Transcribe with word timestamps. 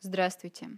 Здравствуйте. 0.00 0.68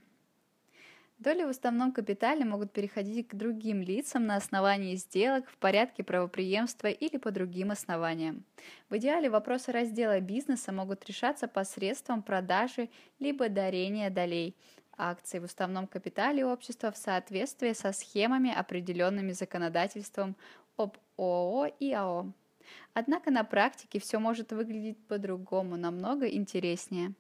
Доли 1.19 1.43
в 1.43 1.49
уставном 1.49 1.93
капитале 1.93 2.45
могут 2.45 2.73
переходить 2.73 3.27
к 3.27 3.35
другим 3.35 3.83
лицам 3.83 4.27
на 4.27 4.37
основании 4.37 4.95
сделок 4.95 5.49
в 5.51 5.57
порядке 5.57 6.05
правопреемства 6.05 6.87
или 6.87 7.17
по 7.17 7.33
другим 7.33 7.73
основаниям. 7.73 8.45
В 8.89 8.97
идеале 8.99 9.29
вопросы 9.29 9.73
раздела 9.73 10.21
бизнеса 10.21 10.71
могут 10.71 11.05
решаться 11.07 11.49
посредством 11.49 12.23
продажи 12.23 12.89
либо 13.19 13.49
дарения 13.49 14.11
долей 14.11 14.55
акций 14.97 15.41
в 15.41 15.45
уставном 15.45 15.89
капитале 15.89 16.47
общества 16.47 16.93
в 16.93 16.97
соответствии 16.97 17.73
со 17.73 17.93
схемами, 17.93 18.53
определенными 18.53 19.33
законодательством 19.33 20.37
об 20.77 20.97
ООО 21.17 21.67
и 21.81 21.93
АО. 21.93 22.33
Однако 22.95 23.31
на 23.31 23.45
практике 23.45 24.01
все 24.01 24.19
может 24.19 24.53
выглядеть 24.53 24.99
по-другому, 25.07 25.77
намного 25.77 26.27
интереснее. 26.29 27.15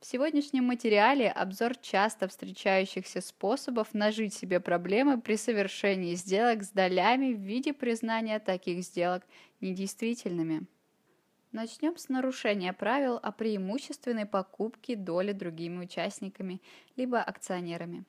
В 0.00 0.06
сегодняшнем 0.06 0.64
материале 0.64 1.30
обзор 1.30 1.76
часто 1.76 2.28
встречающихся 2.28 3.20
способов 3.20 3.94
нажить 3.94 4.34
себе 4.34 4.60
проблемы 4.60 5.20
при 5.20 5.36
совершении 5.36 6.14
сделок 6.14 6.62
с 6.62 6.70
долями 6.70 7.34
в 7.34 7.40
виде 7.40 7.72
признания 7.72 8.38
таких 8.38 8.84
сделок 8.84 9.24
недействительными. 9.60 10.66
Начнем 11.54 11.96
с 11.96 12.08
нарушения 12.08 12.72
правил 12.72 13.20
о 13.22 13.30
преимущественной 13.30 14.26
покупке 14.26 14.96
доли 14.96 15.30
другими 15.30 15.84
участниками 15.84 16.60
либо 16.96 17.22
акционерами. 17.22 18.02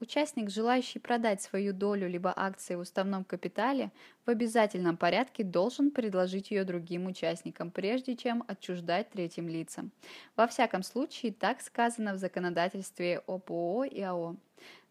Участник, 0.00 0.50
желающий 0.50 0.98
продать 0.98 1.40
свою 1.40 1.72
долю 1.72 2.08
либо 2.08 2.32
акции 2.34 2.74
в 2.74 2.80
уставном 2.80 3.22
капитале, 3.22 3.92
в 4.26 4.30
обязательном 4.30 4.96
порядке 4.96 5.44
должен 5.44 5.92
предложить 5.92 6.50
ее 6.50 6.64
другим 6.64 7.06
участникам, 7.06 7.70
прежде 7.70 8.16
чем 8.16 8.42
отчуждать 8.48 9.10
третьим 9.10 9.48
лицам. 9.48 9.92
Во 10.34 10.48
всяком 10.48 10.82
случае, 10.82 11.32
так 11.32 11.60
сказано 11.60 12.14
в 12.14 12.16
законодательстве 12.16 13.22
об 13.28 13.48
ООО 13.48 13.84
и 13.84 14.00
АО. 14.00 14.34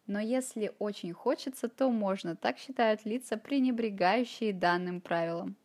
Но 0.05 0.21
если 0.21 0.71
очень 0.79 1.11
хочется, 1.11 1.67
то 1.67 1.91
можно, 1.91 2.37
так 2.37 2.57
считают 2.57 3.03
лица, 3.03 3.35
пренебрегающие 3.35 4.53
данным 4.53 5.01
правилам 5.01 5.57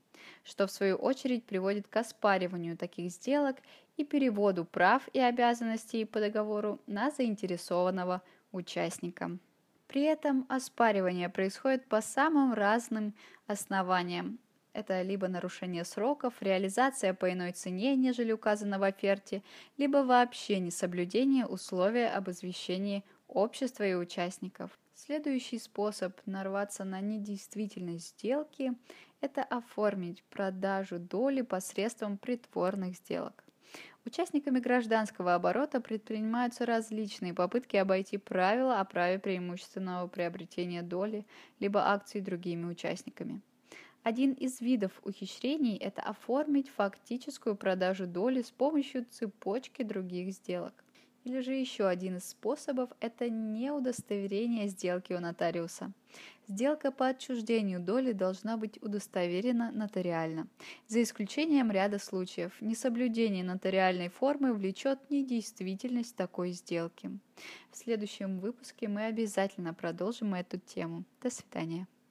что 0.45 0.67
в 0.67 0.71
свою 0.71 0.97
очередь 0.97 1.45
приводит 1.45 1.89
к 1.89 1.97
оспариванию 1.97 2.77
таких 2.77 3.11
сделок 3.11 3.57
и 3.97 4.05
переводу 4.05 4.65
прав 4.65 5.09
и 5.13 5.21
обязанностей 5.21 6.05
по 6.05 6.21
договору 6.21 6.81
на 6.87 7.11
заинтересованного 7.11 8.23
участника. 8.53 9.39
При 9.87 10.03
этом 10.03 10.47
оспаривание 10.49 11.29
происходит 11.29 11.87
по 11.87 12.01
самым 12.01 12.55
разным 12.55 13.15
основаниям. 13.47 14.39
Это 14.73 15.03
либо 15.03 15.29
нарушение 15.29 15.85
сроков, 15.85 16.41
реализация 16.41 17.13
по 17.13 17.31
иной 17.31 17.53
цене, 17.53 17.95
нежели 17.95 18.33
указано 18.33 18.79
в 18.79 18.85
оферте, 18.85 19.43
либо 19.77 19.99
вообще 19.99 20.61
несоблюдение 20.61 21.45
условия 21.45 22.09
об 22.09 22.31
извещении 22.31 23.05
общества 23.33 23.85
и 23.85 23.95
участников. 23.95 24.79
Следующий 24.95 25.59
способ 25.59 26.21
нарваться 26.27 26.85
на 26.85 27.01
недействительность 27.01 28.11
сделки– 28.11 28.73
это 29.21 29.43
оформить 29.43 30.23
продажу 30.25 30.99
доли 30.99 31.43
посредством 31.43 32.19
притворных 32.19 32.97
сделок. 32.97 33.45
Участниками 34.05 34.59
гражданского 34.59 35.35
оборота 35.35 35.81
предпринимаются 35.81 36.67
различные 36.67 37.33
попытки 37.33 37.77
обойти 37.77 38.19
правила 38.19 38.81
о 38.81 38.85
праве 38.85 39.19
преимущественного 39.19 40.09
приобретения 40.09 40.83
доли 40.83 41.25
либо 41.61 41.81
акций 41.93 42.21
другими 42.21 42.67
участниками. 42.67 43.41
Один 44.03 44.33
из 44.33 44.61
видов 44.61 44.91
ухищрений– 45.05 45.77
это 45.79 46.03
оформить 46.03 46.69
фактическую 46.69 47.55
продажу 47.55 48.07
доли 48.07 48.43
с 48.43 48.51
помощью 48.51 49.07
цепочки 49.09 49.85
других 49.85 50.35
сделок. 50.35 50.75
Или 51.25 51.41
же 51.41 51.53
еще 51.53 51.87
один 51.87 52.17
из 52.17 52.31
способов– 52.31 52.91
это 53.01 53.31
неудостоверение 53.31 54.67
сделки 54.67 55.13
у 55.13 55.21
нотариуса. 55.21 55.93
Сделка 56.49 56.91
по 56.91 57.07
отчуждению 57.07 57.81
доли 57.81 58.13
должна 58.13 58.57
быть 58.57 58.83
удостоверена 58.83 59.71
нотариально. 59.71 60.49
За 60.89 61.01
исключением 61.01 61.71
ряда 61.71 62.01
случаев, 62.01 62.61
несоблюдение 62.61 63.45
нотариальной 63.45 64.09
формы 64.09 64.53
влечет 64.53 64.99
недействительность 65.11 66.17
такой 66.17 66.51
сделки. 66.51 67.11
В 67.71 67.77
следующем 67.77 68.41
выпуске 68.41 68.89
мы 68.89 69.05
обязательно 69.05 69.73
продолжим 69.73 70.35
эту 70.35 70.59
тему. 70.59 71.05
До 71.23 71.31
свидания. 71.31 71.87